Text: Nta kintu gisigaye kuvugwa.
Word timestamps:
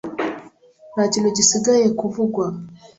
Nta 0.93 1.03
kintu 1.13 1.29
gisigaye 1.37 1.85
kuvugwa. 1.99 2.45